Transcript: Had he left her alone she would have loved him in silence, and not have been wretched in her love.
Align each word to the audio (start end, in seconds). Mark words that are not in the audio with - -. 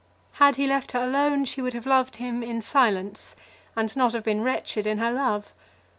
Had 0.41 0.55
he 0.55 0.65
left 0.65 0.93
her 0.93 1.03
alone 1.03 1.45
she 1.45 1.61
would 1.61 1.75
have 1.75 1.85
loved 1.85 2.15
him 2.15 2.41
in 2.41 2.59
silence, 2.63 3.35
and 3.75 3.95
not 3.95 4.13
have 4.13 4.23
been 4.23 4.41
wretched 4.41 4.87
in 4.87 4.97
her 4.97 5.11
love. 5.13 5.53